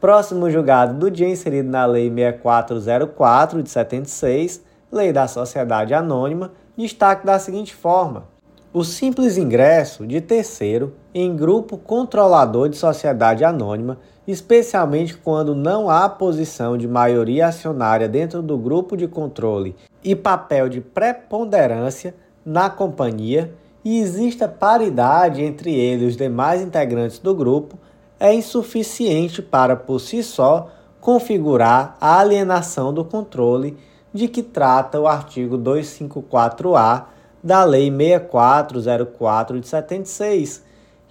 [0.00, 7.26] Próximo julgado do dia inserido na Lei 6404 de 76, Lei da Sociedade Anônima, destaque
[7.26, 8.24] da seguinte forma:
[8.72, 16.08] o simples ingresso de terceiro em grupo controlador de sociedade anônima, especialmente quando não há
[16.08, 23.54] posição de maioria acionária dentro do grupo de controle e papel de preponderância na companhia,
[23.84, 27.78] e exista paridade entre ele e os demais integrantes do grupo,
[28.18, 33.76] é insuficiente para por si só configurar a alienação do controle
[34.14, 37.06] de que trata o artigo 254-A
[37.42, 40.62] da Lei 6404 de 76.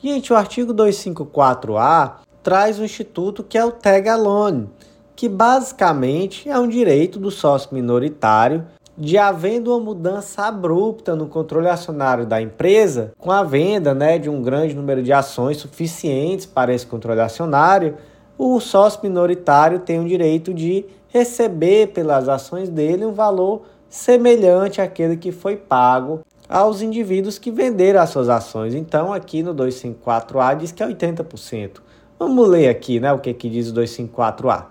[0.01, 4.69] Gente, o artigo 254-A traz o instituto que é o tag alone,
[5.15, 8.65] que basicamente é um direito do sócio minoritário
[8.97, 14.29] de havendo uma mudança abrupta no controle acionário da empresa, com a venda né, de
[14.29, 17.97] um grande número de ações suficientes para esse controle acionário,
[18.37, 25.15] o sócio minoritário tem o direito de receber pelas ações dele um valor semelhante àquele
[25.15, 28.73] que foi pago aos indivíduos que venderam as suas ações.
[28.73, 31.81] Então, aqui no 254A diz que é 80%.
[32.17, 34.65] Vamos ler aqui né, o que, que diz o 254A.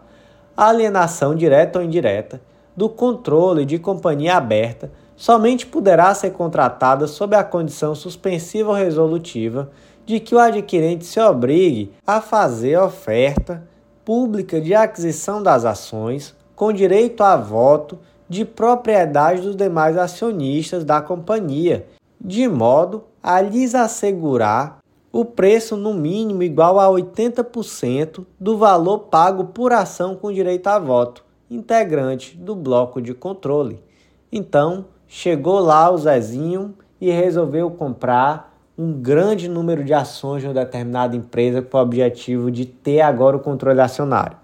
[0.56, 2.40] a alienação direta ou indireta
[2.76, 9.70] do controle de companhia aberta somente poderá ser contratada sob a condição suspensiva ou resolutiva
[10.12, 13.66] de que o adquirente se obrigue a fazer oferta
[14.04, 17.98] pública de aquisição das ações com direito a voto
[18.28, 21.86] de propriedade dos demais acionistas da companhia,
[22.20, 29.46] de modo a lhes assegurar o preço no mínimo igual a 80% do valor pago
[29.46, 33.82] por ação com direito a voto, integrante do bloco de controle.
[34.30, 38.51] Então, chegou lá o Zezinho e resolveu comprar
[38.82, 43.36] um grande número de ações de uma determinada empresa com o objetivo de ter agora
[43.36, 44.36] o controle acionário.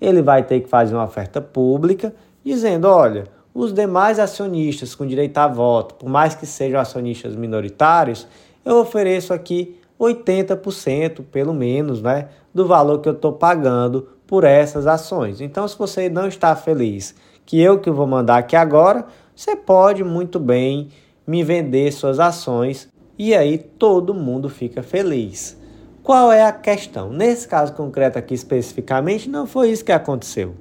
[0.00, 5.36] Ele vai ter que fazer uma oferta pública dizendo: olha, os demais acionistas com direito
[5.36, 8.26] a voto, por mais que sejam acionistas minoritários,
[8.64, 14.86] eu ofereço aqui 80% pelo menos né, do valor que eu estou pagando por essas
[14.86, 15.42] ações.
[15.42, 19.04] Então, se você não está feliz que eu que vou mandar aqui agora,
[19.36, 20.88] você pode muito bem
[21.26, 22.88] me vender suas ações
[23.24, 25.56] e aí todo mundo fica feliz.
[26.02, 27.12] Qual é a questão?
[27.12, 30.56] Nesse caso concreto aqui especificamente, não foi isso que aconteceu.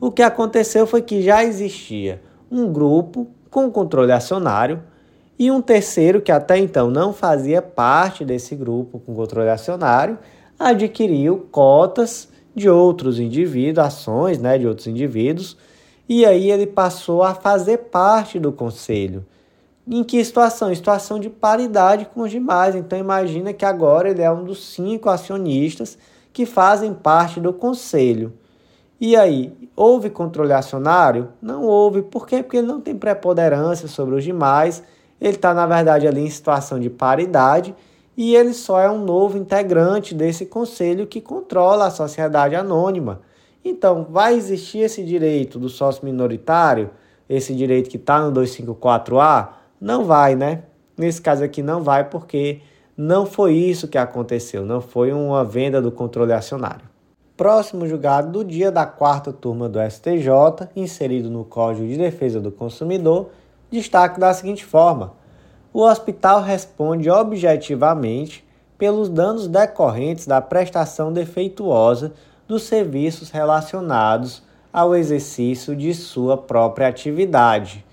[0.00, 4.82] O que aconteceu foi que já existia um grupo com controle acionário
[5.38, 10.18] e um terceiro que até então não fazia parte desse grupo com controle acionário
[10.58, 15.58] adquiriu cotas de outros indivíduos, ações né, de outros indivíduos,
[16.08, 19.26] e aí ele passou a fazer parte do conselho.
[19.90, 20.70] Em que situação?
[20.70, 22.74] Em situação de paridade com os demais.
[22.74, 25.96] Então imagina que agora ele é um dos cinco acionistas
[26.32, 28.34] que fazem parte do conselho.
[29.00, 31.28] E aí, houve controle acionário?
[31.40, 32.02] Não houve.
[32.02, 32.42] Por quê?
[32.42, 34.82] Porque ele não tem preponderância sobre os demais.
[35.18, 37.74] Ele está, na verdade, ali em situação de paridade
[38.16, 43.20] e ele só é um novo integrante desse conselho que controla a sociedade anônima.
[43.64, 46.90] Então, vai existir esse direito do sócio minoritário,
[47.28, 49.57] esse direito que está no 254A?
[49.80, 50.64] Não vai, né?
[50.96, 52.60] Nesse caso aqui não vai porque
[52.96, 56.88] não foi isso que aconteceu, não foi uma venda do controle acionário.
[57.36, 62.50] Próximo julgado do dia da quarta turma do STJ, inserido no Código de Defesa do
[62.50, 63.30] Consumidor,
[63.70, 65.12] destaque da seguinte forma:
[65.72, 68.44] o hospital responde objetivamente
[68.76, 72.12] pelos danos decorrentes da prestação defeituosa
[72.48, 77.84] dos serviços relacionados ao exercício de sua própria atividade.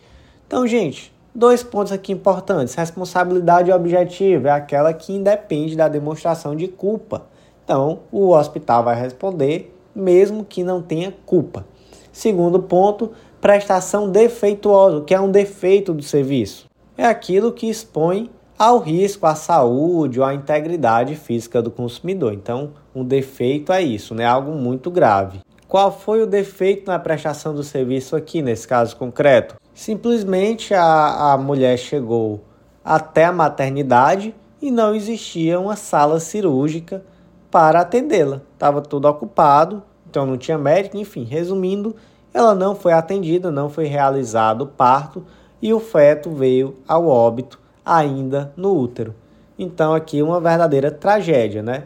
[0.47, 2.75] Então, gente, Dois pontos aqui importantes.
[2.75, 7.23] Responsabilidade objetiva é aquela que independe da demonstração de culpa.
[7.61, 11.65] Então, o hospital vai responder mesmo que não tenha culpa.
[12.09, 16.67] Segundo ponto, prestação defeituosa, que é um defeito do serviço.
[16.97, 22.31] É aquilo que expõe ao risco à saúde ou à integridade física do consumidor.
[22.31, 24.25] Então, um defeito é isso, né?
[24.25, 25.41] Algo muito grave.
[25.67, 29.55] Qual foi o defeito na prestação do serviço aqui, nesse caso concreto?
[29.75, 32.39] Simplesmente a, a mulher chegou
[32.83, 37.03] até a maternidade e não existia uma sala cirúrgica
[37.51, 38.41] para atendê-la.
[38.53, 41.93] Estava tudo ocupado, então não tinha médico, enfim, resumindo,
[42.33, 45.25] ela não foi atendida, não foi realizado o parto
[45.61, 49.13] e o feto veio ao óbito ainda no útero.
[49.59, 51.83] Então aqui uma verdadeira tragédia, né?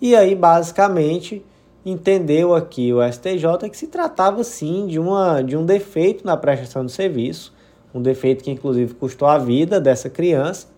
[0.00, 1.46] E aí basicamente
[1.90, 6.84] entendeu aqui o STJ que se tratava sim de, uma, de um defeito na prestação
[6.84, 7.54] do serviço,
[7.94, 10.68] um defeito que inclusive custou a vida dessa criança,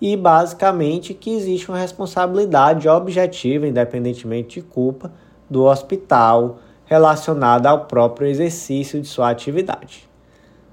[0.00, 5.12] e basicamente que existe uma responsabilidade objetiva, independentemente de culpa,
[5.48, 10.08] do hospital relacionada ao próprio exercício de sua atividade.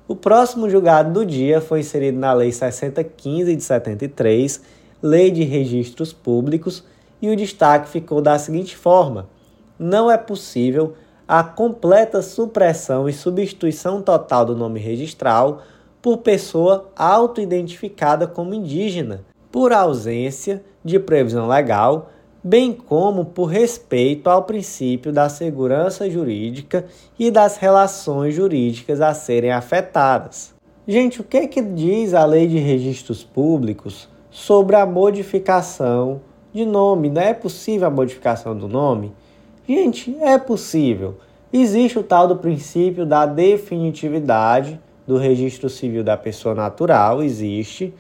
[0.08, 4.62] O próximo julgado do dia foi inserido na Lei 6015 de 73,
[5.02, 6.84] Lei de Registros Públicos,
[7.22, 9.30] e o destaque ficou da seguinte forma:
[9.80, 10.94] não é possível
[11.28, 15.62] a completa supressão e substituição total do nome registral
[16.02, 22.10] por pessoa auto-identificada como indígena, por ausência de previsão legal,
[22.44, 26.86] bem como por respeito ao princípio da segurança jurídica
[27.18, 30.54] e das relações jurídicas a serem afetadas.
[30.88, 36.66] Gente, o que, é que diz a Lei de Registros Públicos sobre a modificação de
[36.66, 37.10] nome?
[37.10, 39.12] Não é possível a modificação do nome?
[39.70, 41.18] Gente, é possível.
[41.54, 47.94] Existe o tal do princípio da definitividade do registro civil da pessoa natural, existe,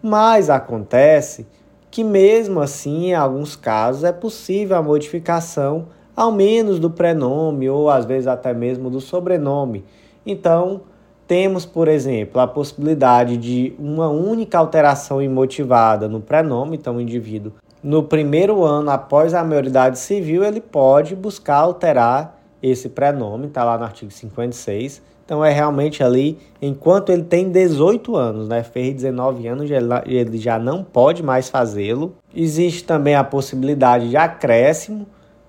[0.00, 1.44] mas acontece
[1.90, 7.90] que mesmo assim, em alguns casos, é possível a modificação ao menos do prenome ou
[7.90, 9.84] às vezes até mesmo do sobrenome.
[10.24, 10.82] Então,
[11.26, 17.54] temos, por exemplo, a possibilidade de uma única alteração imotivada no prenome, então o indivíduo
[17.82, 23.78] no primeiro ano após a maioridade civil, ele pode buscar alterar esse prenome, está lá
[23.78, 25.00] no artigo 56.
[25.24, 28.62] Então é realmente ali, enquanto ele tem 18 anos, né?
[28.62, 29.70] Fez 19 anos,
[30.06, 32.14] ele já não pode mais fazê-lo.
[32.34, 35.06] Existe também a possibilidade de acréscimo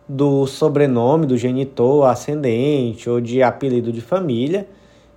[0.08, 4.68] do sobrenome do genitor ascendente ou de apelido de família.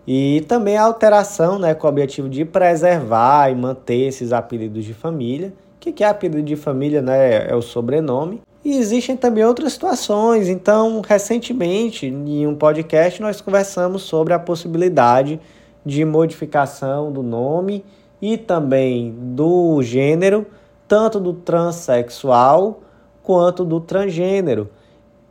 [0.06, 4.94] E também a alteração, né, com o objetivo de preservar e manter esses apelidos de
[4.94, 5.52] família.
[5.88, 7.02] O que é apelido de família?
[7.02, 7.50] Né?
[7.50, 8.40] É o sobrenome.
[8.64, 10.48] E existem também outras situações.
[10.48, 15.40] Então, recentemente, em um podcast, nós conversamos sobre a possibilidade
[15.84, 17.84] de modificação do nome
[18.20, 20.46] e também do gênero,
[20.86, 22.80] tanto do transexual
[23.20, 24.70] quanto do transgênero.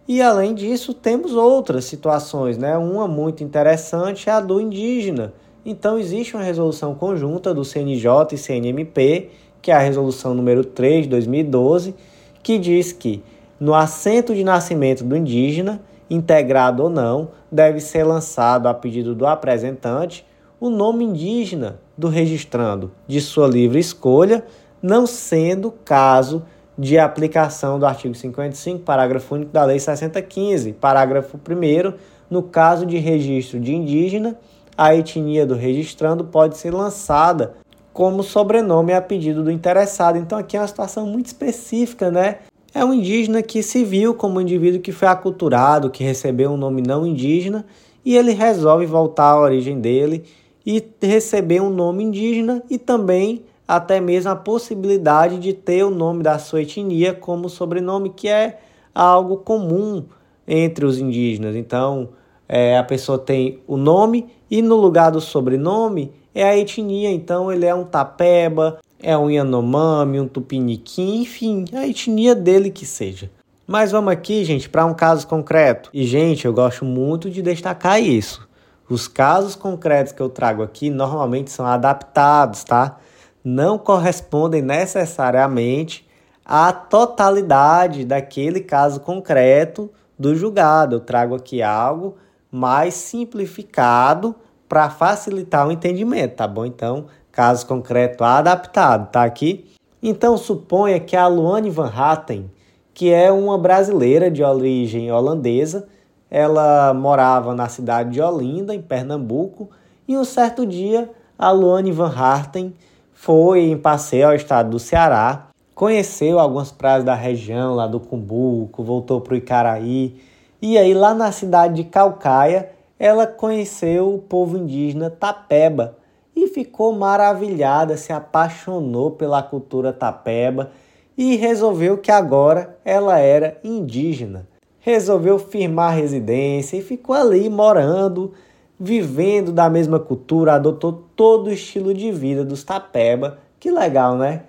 [0.05, 2.77] E além disso, temos outras situações, né?
[2.77, 5.33] Uma muito interessante é a do indígena.
[5.65, 9.29] Então, existe uma resolução conjunta do CNJ e CNMP,
[9.61, 11.95] que é a resolução número 3 de 2012
[12.43, 13.23] que diz que
[13.59, 19.27] no assento de nascimento do indígena, integrado ou não, deve ser lançado a pedido do
[19.27, 20.25] apresentante
[20.59, 24.43] o nome indígena do registrando de sua livre escolha,
[24.81, 26.43] não sendo caso
[26.77, 31.93] de aplicação do artigo 55, parágrafo único da Lei 6015, parágrafo 1
[32.29, 34.37] no caso de registro de indígena,
[34.77, 37.53] a etnia do registrando pode ser lançada
[37.93, 40.17] como sobrenome a pedido do interessado.
[40.17, 42.39] Então aqui é uma situação muito específica, né?
[42.73, 46.57] É um indígena que se viu como um indivíduo que foi aculturado, que recebeu um
[46.57, 47.65] nome não indígena,
[48.03, 50.23] e ele resolve voltar à origem dele
[50.65, 56.23] e receber um nome indígena e também até mesmo a possibilidade de ter o nome
[56.23, 58.59] da sua etnia como sobrenome, que é
[58.93, 60.03] algo comum
[60.47, 61.55] entre os indígenas.
[61.55, 62.09] Então,
[62.47, 67.11] é, a pessoa tem o nome e no lugar do sobrenome é a etnia.
[67.11, 72.85] Então, ele é um tapeba, é um Yanomami, um Tupiniquim, enfim, a etnia dele que
[72.85, 73.29] seja.
[73.67, 75.89] Mas vamos aqui, gente, para um caso concreto.
[75.93, 78.47] E, gente, eu gosto muito de destacar isso.
[78.89, 82.97] Os casos concretos que eu trago aqui normalmente são adaptados, tá?
[83.43, 86.05] Não correspondem necessariamente
[86.45, 90.97] à totalidade daquele caso concreto do julgado.
[90.97, 92.17] Eu trago aqui algo
[92.51, 94.35] mais simplificado
[94.71, 96.65] para facilitar o entendimento, tá bom?
[96.65, 99.69] Então, caso concreto adaptado, tá aqui?
[100.01, 102.49] Então suponha que a Luane Van Hatten,
[102.93, 105.89] que é uma brasileira de origem holandesa,
[106.29, 109.69] ela morava na cidade de Olinda, em Pernambuco,
[110.07, 112.73] e um certo dia a Luane Van Hatten
[113.11, 118.81] foi em passeio ao estado do Ceará, conheceu algumas praias da região, lá do Cumbuco,
[118.83, 120.15] voltou para o Icaraí,
[120.61, 122.69] e aí lá na cidade de Calcaia
[123.03, 125.97] ela conheceu o povo indígena Tapeba,
[126.35, 130.71] e ficou maravilhada, se apaixonou pela cultura tapeba
[131.17, 134.47] e resolveu que agora ela era indígena.
[134.79, 138.33] Resolveu firmar residência e ficou ali morando,
[138.79, 143.39] vivendo da mesma cultura, adotou todo o estilo de vida dos tapeba.
[143.59, 144.43] Que legal, né?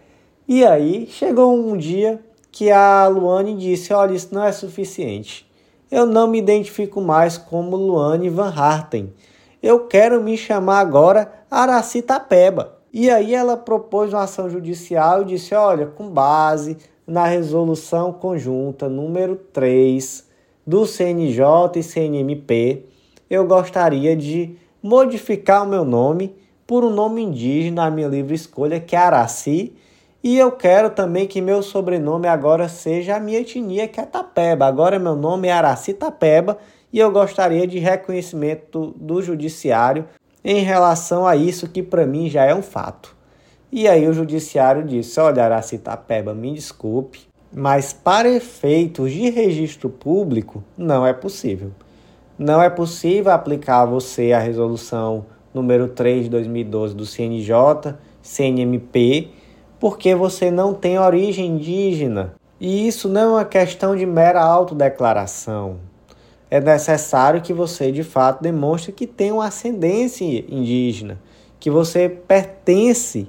[0.46, 5.50] E aí chegou um dia que a Luane disse: Olha, isso não é suficiente.
[5.92, 9.12] Eu não me identifico mais como Luane Van Harten
[9.62, 12.78] eu quero me chamar agora Araci Tapeba.
[12.92, 16.76] E aí ela propôs uma ação judicial e disse: olha, com base
[17.06, 20.28] na resolução conjunta número 3
[20.66, 21.44] do CNJ
[21.76, 22.86] e CNMP,
[23.30, 26.34] eu gostaria de modificar o meu nome
[26.66, 29.72] por um nome indígena à minha livre escolha, que é Araci,
[30.22, 34.66] e eu quero também que meu sobrenome agora seja a minha etnia, que é Tapeba.
[34.66, 36.58] Agora meu nome é Araci Tapeba
[36.92, 40.04] e eu gostaria de reconhecimento do, judiciário
[40.44, 43.16] em relação a isso que para mim já é um fato.
[43.72, 50.62] E aí o judiciário disse: Olha, Aracitapeba, me desculpe, mas para efeitos de registro público
[50.78, 51.72] não é possível.
[52.38, 59.30] Não é possível aplicar a você a resolução número 3 de 2012 do CNJ, CNMP,
[59.82, 62.36] porque você não tem origem indígena.
[62.58, 65.78] E isso não é uma questão de mera autodeclaração
[66.52, 71.18] é necessário que você de fato demonstre que tem uma ascendência indígena,
[71.58, 73.26] que você pertence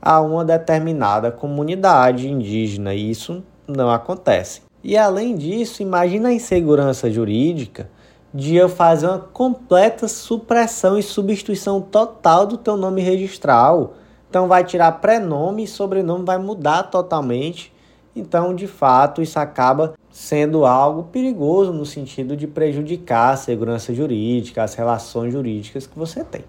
[0.00, 2.94] a uma determinada comunidade indígena.
[2.94, 4.62] E isso não acontece.
[4.82, 7.90] E além disso, imagina a insegurança jurídica
[8.32, 13.96] de eu fazer uma completa supressão e substituição total do teu nome registral.
[14.32, 17.70] Então vai tirar prenome e sobrenome vai mudar totalmente.
[18.16, 24.62] Então, de fato, isso acaba sendo algo perigoso no sentido de prejudicar a segurança jurídica,
[24.62, 26.46] as relações jurídicas que você tem.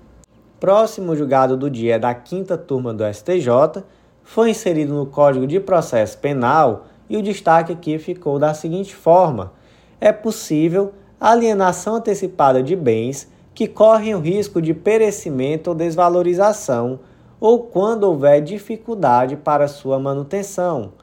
[0.61, 3.83] Próximo julgado do dia é da quinta turma do STJ,
[4.23, 9.51] foi inserido no Código de Processo Penal e o destaque aqui ficou da seguinte forma:
[9.99, 17.01] é possível alienação antecipada de bens que correm o risco de perecimento ou desvalorização,
[17.43, 20.93] ou quando houver dificuldade para sua manutenção.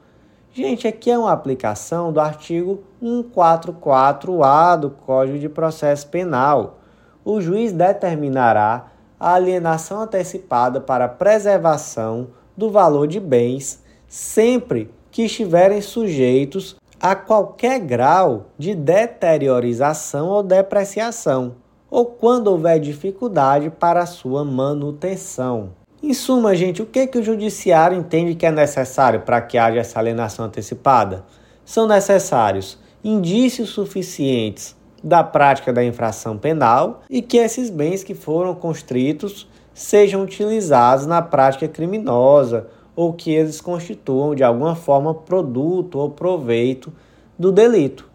[0.51, 6.79] Gente, aqui é uma aplicação do artigo 144-A do Código de Processo Penal.
[7.23, 8.87] O juiz determinará
[9.19, 17.79] a alienação antecipada para preservação do valor de bens sempre que estiverem sujeitos a qualquer
[17.81, 25.79] grau de deteriorização ou depreciação, ou quando houver dificuldade para sua manutenção.
[26.03, 29.81] Em suma, gente, o que, que o judiciário entende que é necessário para que haja
[29.81, 31.23] essa alienação antecipada?
[31.63, 38.55] São necessários indícios suficientes da prática da infração penal e que esses bens que foram
[38.55, 46.09] constritos sejam utilizados na prática criminosa ou que eles constituam de alguma forma produto ou
[46.09, 46.91] proveito
[47.37, 48.09] do delito.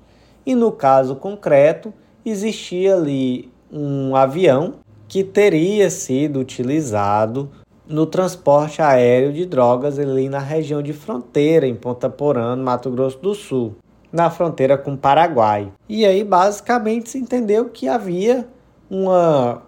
[0.44, 4.74] E no caso concreto, existia ali um avião
[5.06, 7.48] que teria sido utilizado
[7.88, 12.90] no transporte aéreo de drogas ali na região de fronteira, em Ponta Porã, no Mato
[12.90, 13.76] Grosso do Sul,
[14.12, 15.72] na fronteira com o Paraguai.
[15.88, 18.46] E aí, basicamente, se entendeu que havia
[18.90, 19.62] uma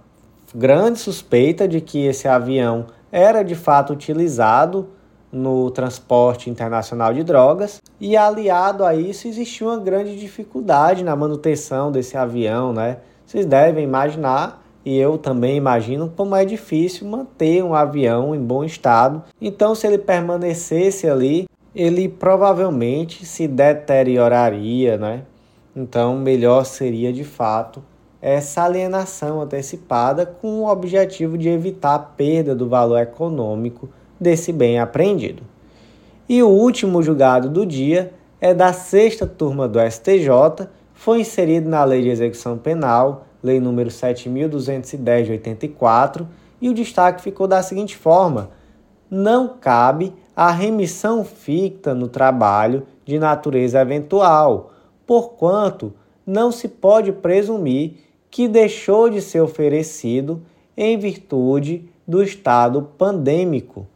[0.54, 4.88] grande suspeita de que esse avião era de fato utilizado
[5.30, 11.92] no transporte internacional de drogas e aliado a isso existia uma grande dificuldade na manutenção
[11.92, 12.98] desse avião, né?
[13.26, 18.64] Vocês devem imaginar e eu também imagino como é difícil manter um avião em bom
[18.64, 19.22] estado.
[19.38, 25.24] Então, se ele permanecesse ali, ele provavelmente se deterioraria, né?
[25.76, 27.82] Então, melhor seria de fato
[28.22, 34.80] essa alienação antecipada com o objetivo de evitar a perda do valor econômico desse bem
[34.80, 35.42] apreendido.
[36.26, 41.84] E o último julgado do dia é da sexta turma do STJ, foi inserido na
[41.84, 46.28] Lei de Execução Penal Lei número 7.210 de 84,
[46.60, 48.50] e o destaque ficou da seguinte forma:
[49.10, 54.72] não cabe a remissão ficta no trabalho de natureza eventual,
[55.06, 55.92] porquanto
[56.26, 57.96] não se pode presumir
[58.30, 60.42] que deixou de ser oferecido
[60.76, 63.86] em virtude do estado pandêmico.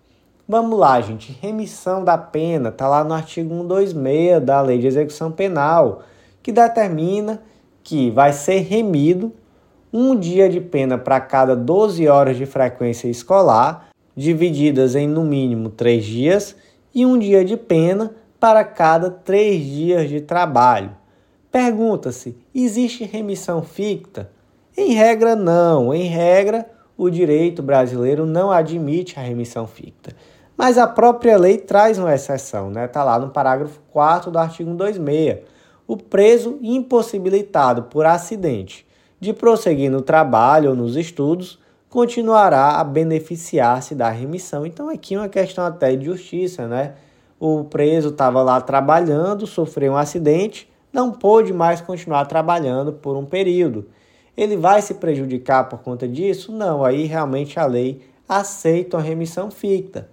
[0.48, 1.36] Vamos lá, gente.
[1.40, 6.02] Remissão da pena está lá no artigo 126 da Lei de Execução Penal,
[6.42, 7.40] que determina
[7.82, 9.32] que vai ser remido
[9.92, 15.68] um dia de pena para cada 12 horas de frequência escolar, divididas em no mínimo
[15.68, 16.56] 3 dias,
[16.94, 20.96] e um dia de pena para cada 3 dias de trabalho.
[21.50, 24.30] Pergunta-se: existe remissão ficta?
[24.76, 25.92] Em regra, não.
[25.92, 26.66] Em regra,
[26.96, 30.14] o direito brasileiro não admite a remissão ficta.
[30.56, 32.86] Mas a própria lei traz uma exceção, né?
[32.86, 35.40] Está lá no parágrafo 4 do artigo 126
[35.92, 38.86] o preso impossibilitado por acidente
[39.20, 41.58] de prosseguir no trabalho ou nos estudos
[41.90, 44.64] continuará a beneficiar-se da remissão.
[44.64, 46.94] Então aqui é uma questão até de justiça, né?
[47.38, 53.26] O preso estava lá trabalhando, sofreu um acidente, não pôde mais continuar trabalhando por um
[53.26, 53.86] período.
[54.34, 56.52] Ele vai se prejudicar por conta disso?
[56.52, 60.08] Não, aí realmente a lei aceita a remissão ficta.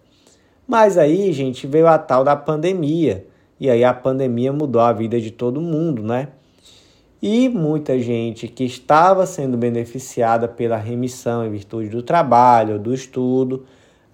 [0.67, 3.28] Mas aí, gente, veio a tal da pandemia.
[3.59, 6.29] E aí a pandemia mudou a vida de todo mundo, né?
[7.21, 13.65] E muita gente que estava sendo beneficiada pela remissão em virtude do trabalho, do estudo,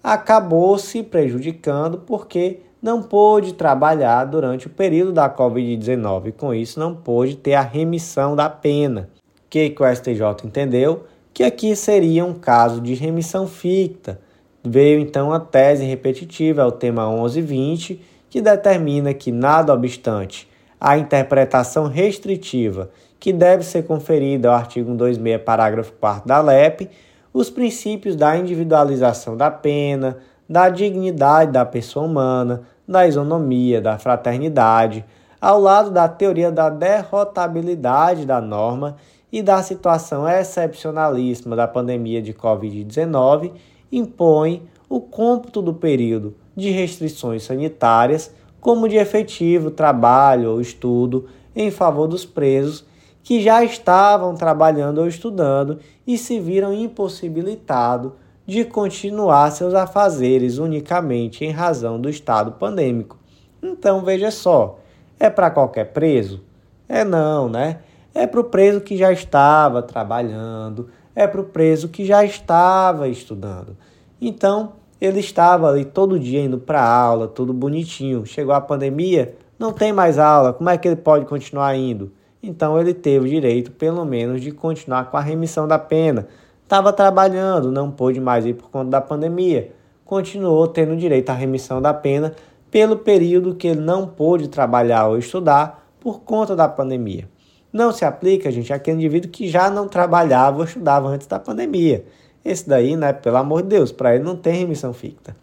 [0.02, 6.80] acabou se prejudicando porque não pôde trabalhar durante o período da Covid-19 e com isso
[6.80, 9.08] não pôde ter a remissão da pena.
[9.16, 11.04] O que, que o STJ entendeu?
[11.32, 14.20] Que aqui seria um caso de remissão ficta.
[14.64, 18.00] Veio então a tese repetitiva, é o tema 1120,
[18.36, 20.46] que determina que, nada obstante
[20.78, 26.90] a interpretação restritiva que deve ser conferida ao artigo 126, parágrafo 4 da LEP,
[27.32, 35.02] os princípios da individualização da pena, da dignidade da pessoa humana, da isonomia, da fraternidade,
[35.40, 38.96] ao lado da teoria da derrotabilidade da norma
[39.32, 43.52] e da situação excepcionalíssima da pandemia de Covid-19,
[43.90, 51.70] impõe o cômputo do período de restrições sanitárias, como de efetivo trabalho ou estudo em
[51.70, 52.84] favor dos presos
[53.22, 58.12] que já estavam trabalhando ou estudando e se viram impossibilitados
[58.46, 63.18] de continuar seus afazeres unicamente em razão do estado pandêmico.
[63.60, 64.78] Então veja só,
[65.18, 66.40] é para qualquer preso?
[66.88, 67.80] É não, né?
[68.14, 73.08] É para o preso que já estava trabalhando, é para o preso que já estava
[73.08, 73.74] estudando.
[74.20, 78.26] Então, ele estava ali todo dia indo para aula, tudo bonitinho.
[78.26, 82.12] Chegou a pandemia, não tem mais aula, como é que ele pode continuar indo?
[82.42, 86.28] Então ele teve o direito, pelo menos, de continuar com a remissão da pena.
[86.62, 89.72] Estava trabalhando, não pôde mais ir por conta da pandemia.
[90.04, 92.34] Continuou tendo direito à remissão da pena
[92.70, 97.28] pelo período que ele não pôde trabalhar ou estudar por conta da pandemia.
[97.76, 102.06] Não se aplica, gente, àquele indivíduo que já não trabalhava ou estudava antes da pandemia.
[102.42, 105.36] Esse daí, né, pelo amor de Deus, para ele não tem remissão ficta.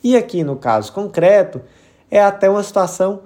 [0.00, 1.60] E aqui no caso concreto,
[2.08, 3.22] é até uma situação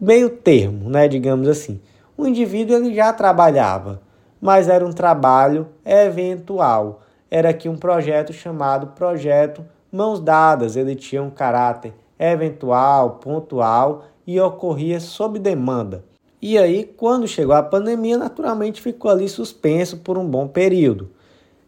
[0.00, 1.82] meio termo, né, digamos assim.
[2.16, 4.00] O indivíduo ele já trabalhava,
[4.40, 7.02] mas era um trabalho eventual.
[7.30, 9.62] Era aqui um projeto chamado Projeto
[9.92, 10.76] Mãos Dadas.
[10.76, 16.02] Ele tinha um caráter eventual, pontual e ocorria sob demanda.
[16.44, 21.08] E aí, quando chegou a pandemia, naturalmente ficou ali suspenso por um bom período.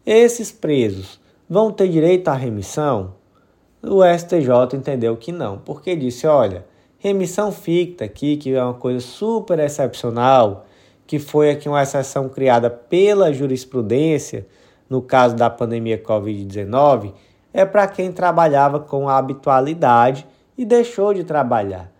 [0.05, 1.17] Esses presos
[1.49, 3.13] vão ter direito à remissão?
[3.81, 6.65] O STJ entendeu que não, porque disse: olha,
[6.97, 10.65] remissão ficta aqui, que é uma coisa super excepcional,
[11.07, 14.45] que foi aqui uma exceção criada pela jurisprudência,
[14.89, 17.13] no caso da pandemia Covid-19,
[17.53, 21.94] é para quem trabalhava com habitualidade e deixou de trabalhar.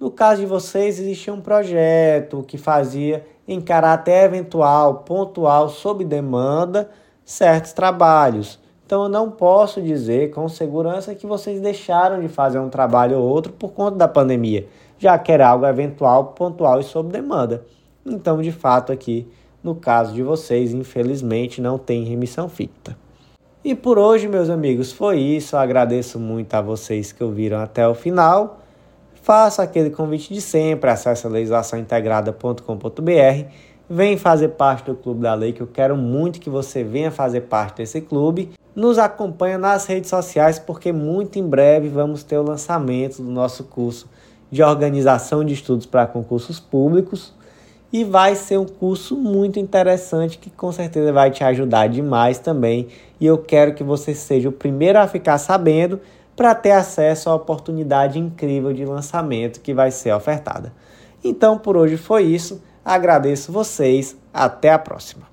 [0.00, 6.88] No caso de vocês, existia um projeto que fazia em caráter eventual, pontual, sob demanda,
[7.22, 8.58] certos trabalhos.
[8.86, 13.28] Então eu não posso dizer com segurança que vocês deixaram de fazer um trabalho ou
[13.28, 14.66] outro por conta da pandemia,
[14.98, 17.66] já que era algo eventual, pontual e sob demanda.
[18.06, 19.28] Então, de fato, aqui
[19.62, 22.96] no caso de vocês, infelizmente não tem remissão ficta.
[23.62, 25.54] E por hoje, meus amigos, foi isso.
[25.54, 28.59] Eu agradeço muito a vocês que ouviram até o final.
[29.30, 33.44] Faça aquele convite de sempre, acesse legislaçãointegrada.com.br,
[33.88, 37.42] vem fazer parte do Clube da Lei, que eu quero muito que você venha fazer
[37.42, 38.50] parte desse clube.
[38.74, 43.62] Nos acompanha nas redes sociais, porque muito em breve vamos ter o lançamento do nosso
[43.62, 44.10] curso
[44.50, 47.32] de organização de estudos para concursos públicos
[47.92, 52.88] e vai ser um curso muito interessante que com certeza vai te ajudar demais também.
[53.20, 56.00] E eu quero que você seja o primeiro a ficar sabendo
[56.40, 60.72] para ter acesso à oportunidade incrível de lançamento que vai ser ofertada.
[61.22, 62.62] Então por hoje foi isso.
[62.82, 64.16] Agradeço vocês.
[64.32, 65.29] Até a próxima.